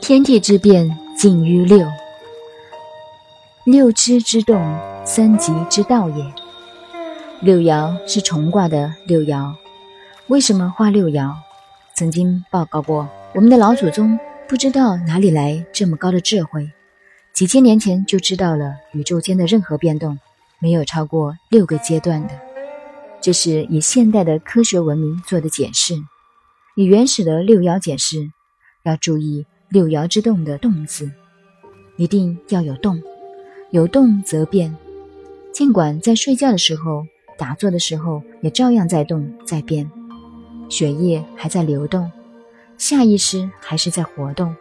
[0.00, 1.86] 天地之变，尽于六；
[3.64, 4.60] 六之之动，
[5.06, 6.24] 三极之道也。
[7.40, 9.54] 六爻是重卦的六爻。
[10.26, 11.32] 为什么画六爻？
[11.94, 16.70] 曾经报告过，我们的老祖宗不知道哪里来这么高的智慧，
[17.32, 20.18] 几千年前就知道了宇宙间的任何变动，
[20.58, 22.51] 没有超过六个阶段的。
[23.22, 25.94] 这是以现代的科学文明做的解释，
[26.74, 28.30] 以原始的六爻解释，
[28.82, 29.46] 要注意。
[29.68, 31.10] 六爻之动的“动”字，
[31.96, 33.02] 一定要有动，
[33.70, 34.76] 有动则变。
[35.50, 37.06] 尽管在睡觉的时候、
[37.38, 39.90] 打坐的时候，也照样在动在变，
[40.68, 42.12] 血液还在流动，
[42.76, 44.54] 下意识还是在活动。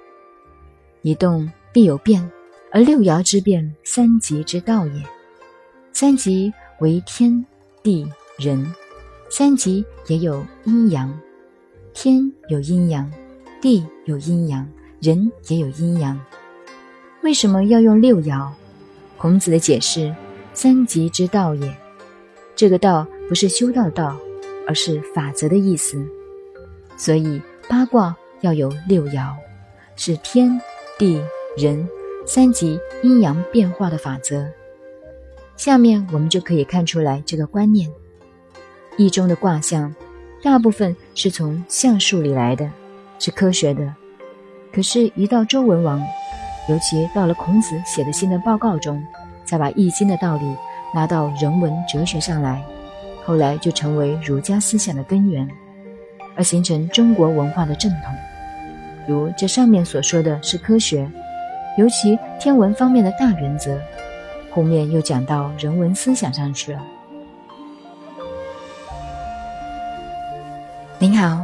[1.01, 2.31] 一动必有变，
[2.71, 5.03] 而六爻之变，三极之道也。
[5.91, 7.45] 三极为天
[7.83, 8.09] 地
[8.41, 8.73] 人，
[9.29, 11.17] 三极也有阴阳，
[11.93, 13.09] 天有阴阳，
[13.61, 14.67] 地有阴阳。
[15.01, 16.19] 人也有阴阳，
[17.23, 18.47] 为什么要用六爻？
[19.17, 20.15] 孔子的解释：
[20.53, 21.75] 三极之道也。
[22.55, 24.15] 这个道不是修道道，
[24.67, 26.07] 而是法则的意思。
[26.97, 29.33] 所以八卦要有六爻，
[29.95, 30.61] 是天
[30.99, 31.19] 地
[31.57, 31.89] 人
[32.27, 34.47] 三极阴阳变化的法则。
[35.57, 37.91] 下面我们就可以看出来这个观念：
[39.01, 39.93] 易中的卦象，
[40.43, 42.69] 大部分是从象数里来的，
[43.17, 43.95] 是科学的。
[44.71, 45.99] 可是，一到周文王，
[46.69, 49.03] 尤其到了孔子写的新的报告中，
[49.43, 50.55] 再把《易经》的道理
[50.93, 52.63] 拉到人文哲学上来，
[53.25, 55.49] 后来就成为儒家思想的根源，
[56.35, 58.13] 而形成中国文化的正统。
[59.07, 61.09] 如这上面所说的是科学，
[61.75, 63.81] 尤其天文方面的大原则，
[64.51, 66.79] 后面又讲到人文思想上去了。
[71.01, 71.43] 您好，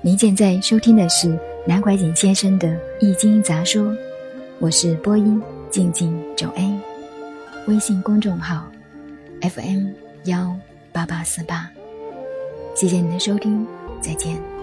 [0.00, 1.38] 您现在收听的是。
[1.66, 2.68] 南怀瑾先生的
[3.00, 3.82] 《易经杂说》，
[4.58, 6.80] 我是播音静静九 A，
[7.66, 8.66] 微信公众号
[9.42, 9.88] FM
[10.24, 10.56] 幺
[10.90, 11.70] 八八四八，
[12.74, 13.66] 谢谢您的收听，
[14.00, 14.53] 再见。